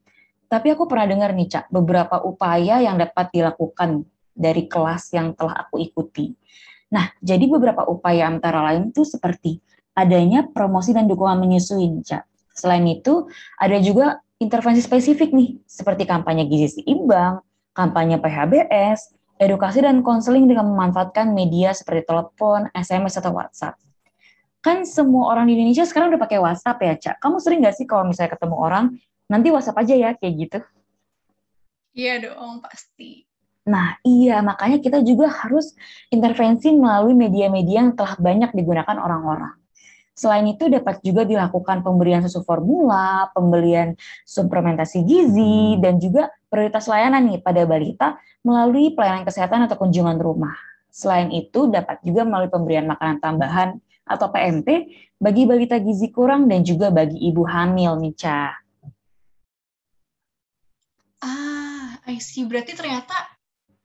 Tapi 0.47 0.73
aku 0.73 0.87
pernah 0.87 1.07
dengar 1.07 1.31
nih 1.35 1.47
Cak, 1.47 1.65
beberapa 1.71 2.23
upaya 2.23 2.79
yang 2.79 2.97
dapat 2.97 3.31
dilakukan 3.35 4.03
dari 4.31 4.67
kelas 4.67 5.11
yang 5.15 5.35
telah 5.35 5.67
aku 5.67 5.79
ikuti. 5.79 6.31
Nah, 6.91 7.11
jadi 7.19 7.43
beberapa 7.51 7.83
upaya 7.87 8.31
antara 8.31 8.63
lain 8.71 8.95
itu 8.95 9.03
seperti 9.03 9.59
adanya 9.91 10.47
promosi 10.47 10.95
dan 10.95 11.07
dukungan 11.07 11.39
menyusui, 11.39 12.03
Cak. 12.03 12.23
Selain 12.55 12.83
itu, 12.87 13.27
ada 13.59 13.77
juga 13.83 14.23
intervensi 14.39 14.81
spesifik 14.81 15.35
nih, 15.35 15.61
seperti 15.67 16.07
kampanye 16.07 16.47
gizi 16.47 16.79
seimbang, 16.79 17.43
kampanye 17.77 18.17
PHBS, 18.17 19.13
edukasi 19.37 19.85
dan 19.85 20.01
konseling 20.01 20.49
dengan 20.49 20.65
memanfaatkan 20.73 21.29
media 21.29 21.77
seperti 21.77 22.09
telepon, 22.09 22.73
SMS, 22.73 23.21
atau 23.21 23.37
WhatsApp. 23.37 23.77
Kan 24.65 24.81
semua 24.89 25.29
orang 25.37 25.45
di 25.45 25.53
Indonesia 25.53 25.85
sekarang 25.85 26.09
udah 26.09 26.21
pakai 26.25 26.41
WhatsApp 26.41 26.81
ya, 26.81 26.93
Cak. 26.97 27.15
Kamu 27.21 27.37
sering 27.37 27.61
nggak 27.61 27.77
sih 27.77 27.85
kalau 27.85 28.09
misalnya 28.09 28.33
ketemu 28.33 28.55
orang, 28.57 28.85
nanti 29.29 29.53
WhatsApp 29.53 29.77
aja 29.85 29.93
ya, 29.93 30.09
kayak 30.17 30.33
gitu? 30.41 30.59
Iya 31.93 32.13
dong, 32.25 32.65
pasti. 32.65 33.29
Nah, 33.67 33.99
iya, 34.01 34.39
makanya 34.41 34.81
kita 34.81 35.05
juga 35.05 35.29
harus 35.29 35.77
intervensi 36.09 36.73
melalui 36.73 37.13
media-media 37.13 37.83
yang 37.85 37.93
telah 37.93 38.17
banyak 38.17 38.55
digunakan 38.57 38.97
orang-orang. 38.97 39.53
Selain 40.17 40.49
itu 40.49 40.65
dapat 40.65 40.97
juga 41.05 41.29
dilakukan 41.29 41.85
pemberian 41.85 42.25
susu 42.25 42.41
formula, 42.41 43.29
pembelian 43.37 43.93
suplementasi 44.25 45.05
gizi, 45.05 45.77
dan 45.77 46.01
juga 46.01 46.33
prioritas 46.47 46.87
layanan 46.87 47.27
nih 47.27 47.39
pada 47.43 47.63
balita 47.67 48.07
melalui 48.43 48.95
pelayanan 48.95 49.27
kesehatan 49.27 49.67
atau 49.67 49.75
kunjungan 49.79 50.19
rumah. 50.19 50.55
Selain 50.87 51.29
itu 51.29 51.69
dapat 51.69 52.01
juga 52.01 52.23
melalui 52.23 52.49
pemberian 52.49 52.87
makanan 52.89 53.19
tambahan 53.21 53.69
atau 54.07 54.31
PMT 54.31 54.67
bagi 55.19 55.43
balita 55.43 55.77
gizi 55.77 56.09
kurang 56.09 56.47
dan 56.47 56.63
juga 56.63 56.87
bagi 56.89 57.19
ibu 57.19 57.43
hamil, 57.43 57.99
Mica. 57.99 58.55
Ah, 61.19 61.99
I 62.07 62.17
see. 62.23 62.47
Berarti 62.47 62.73
ternyata 62.73 63.13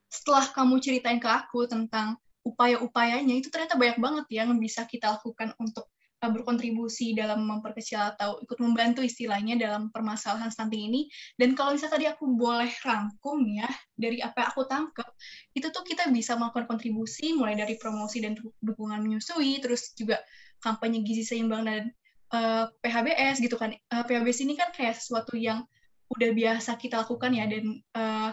setelah 0.06 0.46
kamu 0.52 0.78
ceritain 0.78 1.18
ke 1.18 1.26
aku 1.26 1.66
tentang 1.66 2.20
upaya-upayanya 2.44 3.38
itu 3.38 3.48
ternyata 3.48 3.78
banyak 3.78 3.98
banget 4.02 4.26
ya 4.28 4.44
yang 4.44 4.58
bisa 4.58 4.84
kita 4.84 5.14
lakukan 5.18 5.54
untuk 5.56 5.88
berkontribusi 6.30 7.18
dalam 7.18 7.42
memperkecil 7.48 8.14
atau 8.14 8.38
ikut 8.38 8.58
membantu 8.62 9.02
istilahnya 9.02 9.58
dalam 9.58 9.90
permasalahan 9.90 10.52
stunting 10.52 10.92
ini. 10.92 11.00
Dan 11.34 11.58
kalau 11.58 11.74
misalnya 11.74 11.94
tadi 11.98 12.06
aku 12.06 12.38
boleh 12.38 12.70
rangkum 12.86 13.42
ya 13.50 13.66
dari 13.98 14.22
apa 14.22 14.46
yang 14.46 14.48
aku 14.54 14.62
tangkap, 14.70 15.10
itu 15.56 15.66
tuh 15.74 15.82
kita 15.82 16.06
bisa 16.14 16.38
melakukan 16.38 16.70
kontribusi 16.70 17.34
mulai 17.34 17.58
dari 17.58 17.74
promosi 17.74 18.22
dan 18.22 18.38
dukungan 18.62 19.02
menyusui, 19.02 19.58
terus 19.58 19.90
juga 19.98 20.22
kampanye 20.62 21.02
gizi 21.02 21.26
seimbang 21.26 21.66
dan 21.66 21.90
uh, 22.30 22.70
PHBS 22.84 23.42
gitu 23.42 23.58
kan. 23.58 23.74
Uh, 23.90 24.04
PHBS 24.06 24.46
ini 24.46 24.54
kan 24.54 24.70
kayak 24.70 24.94
sesuatu 24.94 25.34
yang 25.34 25.66
udah 26.12 26.30
biasa 26.36 26.76
kita 26.76 27.02
lakukan 27.02 27.32
ya 27.32 27.48
dan 27.48 27.64
uh, 27.96 28.30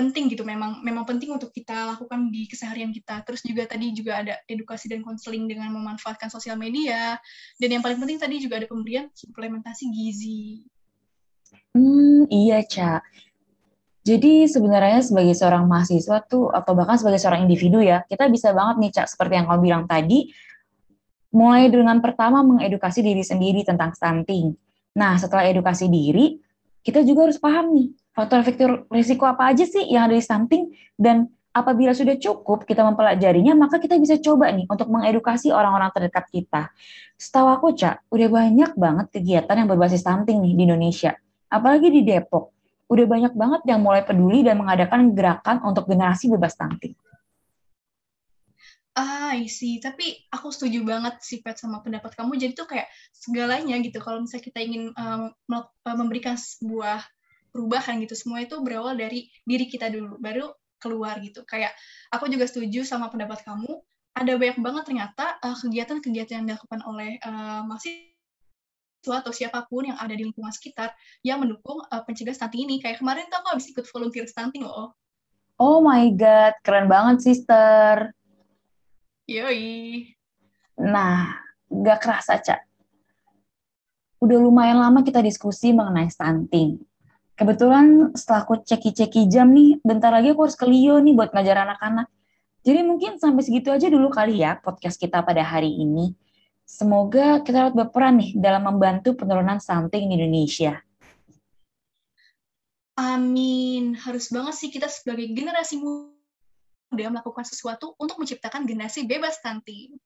penting 0.00 0.32
gitu 0.32 0.40
memang 0.48 0.80
memang 0.80 1.04
penting 1.04 1.36
untuk 1.36 1.52
kita 1.52 1.92
lakukan 1.92 2.32
di 2.32 2.48
keseharian 2.48 2.88
kita. 2.96 3.20
Terus 3.28 3.44
juga 3.44 3.68
tadi 3.68 3.92
juga 3.92 4.24
ada 4.24 4.34
edukasi 4.48 4.88
dan 4.88 5.04
konseling 5.04 5.44
dengan 5.44 5.68
memanfaatkan 5.76 6.32
sosial 6.32 6.56
media. 6.56 7.20
Dan 7.60 7.76
yang 7.76 7.82
paling 7.84 8.00
penting 8.00 8.16
tadi 8.16 8.40
juga 8.40 8.56
ada 8.56 8.66
pemberian 8.66 9.12
suplementasi 9.12 9.84
gizi. 9.92 10.64
Hmm 11.76 12.26
iya 12.30 12.62
cak 12.62 13.02
jadi 14.00 14.48
sebenarnya 14.48 15.04
sebagai 15.04 15.36
seorang 15.36 15.68
mahasiswa 15.68 16.24
tuh 16.24 16.48
atau 16.48 16.72
bahkan 16.72 16.96
sebagai 16.96 17.20
seorang 17.20 17.44
individu 17.44 17.84
ya 17.84 18.00
kita 18.08 18.32
bisa 18.32 18.56
banget 18.56 18.76
nih 18.80 18.90
cak 18.96 19.06
seperti 19.12 19.32
yang 19.36 19.46
kamu 19.46 19.60
bilang 19.60 19.84
tadi 19.84 20.32
mulai 21.30 21.68
dengan 21.68 22.00
pertama 22.00 22.40
mengedukasi 22.42 23.06
diri 23.06 23.22
sendiri 23.22 23.62
tentang 23.62 23.94
stunting. 23.94 24.56
Nah 24.98 25.14
setelah 25.20 25.46
edukasi 25.46 25.86
diri 25.86 26.40
kita 26.80 27.04
juga 27.04 27.28
harus 27.28 27.36
paham 27.36 27.76
nih 27.76 27.88
faktor-faktor 28.20 28.84
risiko 28.92 29.24
apa 29.24 29.48
aja 29.48 29.64
sih 29.64 29.88
yang 29.88 30.12
ada 30.12 30.12
di 30.12 30.20
stunting 30.20 30.76
dan 31.00 31.32
apabila 31.56 31.96
sudah 31.96 32.20
cukup 32.20 32.68
kita 32.68 32.84
mempelajarinya 32.84 33.56
maka 33.56 33.80
kita 33.80 33.96
bisa 33.96 34.20
coba 34.20 34.52
nih 34.52 34.68
untuk 34.68 34.92
mengedukasi 34.92 35.48
orang-orang 35.48 35.88
terdekat 35.96 36.28
kita. 36.28 36.62
Setahu 37.16 37.48
aku 37.48 37.72
Cak, 37.72 38.12
udah 38.12 38.28
banyak 38.28 38.76
banget 38.76 39.06
kegiatan 39.16 39.56
yang 39.56 39.68
berbasis 39.68 40.04
stunting 40.04 40.44
nih 40.44 40.52
di 40.52 40.62
Indonesia. 40.68 41.16
Apalagi 41.48 41.88
di 41.88 42.04
Depok. 42.04 42.52
Udah 42.90 43.06
banyak 43.06 43.32
banget 43.38 43.62
yang 43.70 43.80
mulai 43.86 44.02
peduli 44.02 44.42
dan 44.42 44.58
mengadakan 44.58 45.14
gerakan 45.14 45.62
untuk 45.62 45.86
generasi 45.86 46.26
bebas 46.26 46.58
stunting. 46.58 46.90
Ah, 48.98 49.38
sih. 49.46 49.78
Tapi 49.78 50.26
aku 50.34 50.50
setuju 50.50 50.82
banget 50.82 51.22
sih 51.22 51.38
Pet 51.38 51.54
sama 51.54 51.78
pendapat 51.86 52.18
kamu. 52.18 52.34
Jadi 52.34 52.52
tuh 52.58 52.66
kayak 52.66 52.90
segalanya 53.14 53.78
gitu. 53.78 54.02
Kalau 54.02 54.26
misalnya 54.26 54.42
kita 54.42 54.58
ingin 54.58 54.90
um, 54.98 55.30
memberikan 55.86 56.34
sebuah 56.34 57.06
perubahan 57.50 58.00
gitu. 58.02 58.14
Semua 58.16 58.42
itu 58.42 58.58
berawal 58.62 58.96
dari 58.96 59.28
diri 59.44 59.66
kita 59.66 59.90
dulu 59.90 60.16
baru 60.18 60.50
keluar 60.80 61.20
gitu. 61.20 61.44
Kayak 61.44 61.76
aku 62.08 62.30
juga 62.32 62.48
setuju 62.48 62.86
sama 62.86 63.12
pendapat 63.12 63.44
kamu. 63.44 63.82
Ada 64.16 64.34
banyak 64.34 64.58
banget 64.58 64.82
ternyata 64.90 65.38
eh, 65.38 65.56
kegiatan-kegiatan 65.56 66.34
yang 66.42 66.46
dilakukan 66.50 66.80
oleh 66.82 67.20
uh, 67.22 67.62
mahasiswa 67.62 69.16
atau 69.22 69.30
siapa 69.30 69.64
pun 69.70 69.86
yang 69.86 69.98
ada 70.00 70.12
di 70.12 70.26
lingkungan 70.26 70.50
sekitar 70.50 70.90
yang 71.22 71.38
mendukung 71.38 71.78
uh, 71.90 72.02
pencegahan 72.02 72.34
stunting 72.34 72.66
ini. 72.66 72.76
Kayak 72.82 73.02
kemarin 73.02 73.30
tuh 73.30 73.38
aku 73.38 73.48
habis 73.54 73.70
ikut 73.70 73.86
volunteer 73.92 74.26
stunting 74.26 74.66
loh. 74.66 74.96
Oh 75.60 75.84
my 75.84 76.10
god 76.16 76.56
keren 76.64 76.90
banget 76.90 77.22
sister. 77.22 78.10
Yoi. 79.30 80.10
Nah 80.80 81.38
gak 81.70 82.02
kerasa 82.02 82.42
cak 82.42 82.66
udah 84.20 84.36
lumayan 84.36 84.76
lama 84.76 85.00
kita 85.00 85.24
diskusi 85.24 85.72
mengenai 85.72 86.12
stunting 86.12 86.76
Kebetulan 87.40 88.12
setelah 88.12 88.44
aku 88.44 88.60
ceki-ceki 88.68 89.24
jam 89.32 89.48
nih, 89.56 89.80
bentar 89.80 90.12
lagi 90.12 90.36
aku 90.36 90.44
harus 90.44 90.60
ke 90.60 90.68
Lio 90.68 91.00
nih 91.00 91.16
buat 91.16 91.32
ngajar 91.32 91.64
anak-anak. 91.64 92.04
Jadi 92.60 92.84
mungkin 92.84 93.16
sampai 93.16 93.40
segitu 93.40 93.72
aja 93.72 93.88
dulu 93.88 94.12
kali 94.12 94.44
ya 94.44 94.60
podcast 94.60 95.00
kita 95.00 95.24
pada 95.24 95.40
hari 95.40 95.72
ini. 95.72 96.12
Semoga 96.68 97.40
kita 97.40 97.72
dapat 97.72 97.74
berperan 97.80 98.20
nih 98.20 98.36
dalam 98.36 98.68
membantu 98.68 99.16
penurunan 99.16 99.56
stunting 99.56 100.12
di 100.12 100.20
Indonesia. 100.20 100.84
Amin. 103.00 103.96
Harus 103.96 104.28
banget 104.28 104.60
sih 104.60 104.68
kita 104.68 104.92
sebagai 104.92 105.32
generasi 105.32 105.80
muda 105.80 107.08
melakukan 107.08 107.48
sesuatu 107.48 107.96
untuk 107.96 108.20
menciptakan 108.20 108.68
generasi 108.68 109.08
bebas 109.08 109.40
stunting. 109.40 109.96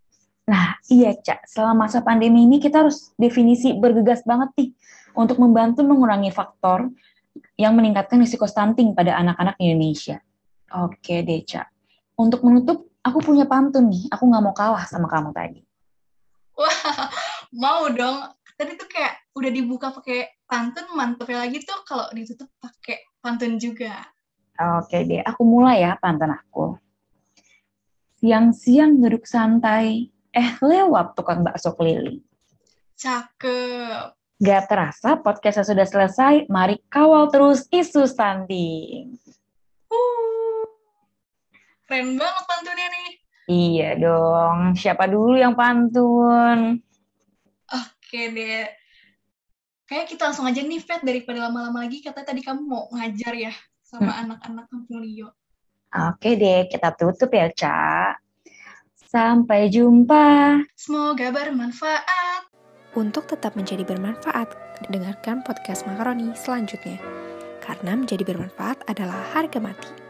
Nah, 0.46 0.78
iya, 0.86 1.18
Cak. 1.18 1.50
Selama 1.50 1.90
masa 1.90 1.98
pandemi 1.98 2.46
ini 2.46 2.62
kita 2.62 2.86
harus 2.86 3.10
definisi 3.18 3.74
bergegas 3.74 4.22
banget 4.22 4.54
nih 4.54 4.70
untuk 5.18 5.42
membantu 5.42 5.82
mengurangi 5.82 6.30
faktor 6.30 6.94
yang 7.54 7.74
meningkatkan 7.78 8.18
risiko 8.18 8.46
stunting 8.46 8.94
pada 8.94 9.14
anak-anak 9.18 9.54
Indonesia. 9.62 10.18
Oke 10.74 11.22
deh, 11.22 11.42
Cak. 11.46 11.70
Untuk 12.18 12.42
menutup, 12.42 12.90
aku 13.02 13.18
punya 13.22 13.46
pantun 13.46 13.90
nih. 13.90 14.10
Aku 14.10 14.26
nggak 14.26 14.42
mau 14.42 14.54
kalah 14.54 14.86
sama 14.86 15.06
kamu 15.06 15.30
tadi. 15.30 15.62
Wah, 16.58 17.10
mau 17.62 17.86
dong. 17.90 18.30
Tadi 18.54 18.78
tuh 18.78 18.86
kayak 18.86 19.34
udah 19.34 19.50
dibuka 19.50 19.90
pakai 19.90 20.46
pantun, 20.46 20.86
mantepnya 20.94 21.42
lagi 21.42 21.58
tuh 21.62 21.82
kalau 21.82 22.06
ditutup 22.14 22.46
pakai 22.62 23.02
pantun 23.18 23.58
juga. 23.58 24.06
Oke 24.54 25.02
deh, 25.02 25.18
aku 25.26 25.42
mulai 25.42 25.82
ya 25.82 25.98
pantun 25.98 26.30
aku. 26.30 26.78
Siang-siang 28.22 29.02
duduk 29.02 29.26
santai, 29.26 30.14
eh 30.30 30.50
lewat 30.62 31.18
tukang 31.18 31.42
bakso 31.42 31.74
keliling. 31.74 32.22
Cakep. 32.94 34.23
Gak 34.42 34.66
terasa 34.66 35.14
podcastnya 35.22 35.62
sudah 35.62 35.86
selesai, 35.86 36.50
mari 36.50 36.82
kawal 36.90 37.30
terus 37.30 37.70
isu 37.70 38.02
stunting. 38.02 39.14
Uh, 39.86 40.66
keren 41.86 42.18
banget 42.18 42.44
pantunnya 42.50 42.86
nih. 42.90 43.10
Iya 43.44 43.90
dong, 43.94 44.74
siapa 44.74 45.06
dulu 45.06 45.38
yang 45.38 45.54
pantun? 45.54 46.82
Oke 47.70 48.20
deh. 48.34 48.66
Kayak 49.86 50.10
kita 50.10 50.32
langsung 50.32 50.50
aja 50.50 50.64
nih, 50.64 50.80
Fat, 50.82 51.04
daripada 51.06 51.46
lama-lama 51.46 51.84
lagi. 51.84 52.02
Kata 52.02 52.24
tadi 52.24 52.42
kamu 52.42 52.64
mau 52.64 52.90
ngajar 52.90 53.36
ya 53.36 53.54
sama 53.84 54.16
anak-anak 54.18 54.66
kampung 54.66 55.04
Lio. 55.04 55.30
Oke 55.94 56.34
deh, 56.34 56.66
kita 56.66 56.90
tutup 56.96 57.30
ya, 57.30 57.52
Ca. 57.54 58.16
Sampai 58.96 59.70
jumpa. 59.70 60.58
Semoga 60.74 61.30
bermanfaat. 61.30 62.53
Untuk 62.94 63.26
tetap 63.26 63.58
menjadi 63.58 63.82
bermanfaat, 63.82 64.54
dengarkan 64.86 65.42
podcast 65.42 65.82
Makaroni 65.82 66.30
selanjutnya. 66.38 67.02
Karena 67.58 67.98
menjadi 67.98 68.22
bermanfaat 68.22 68.86
adalah 68.86 69.18
harga 69.34 69.58
mati. 69.58 70.03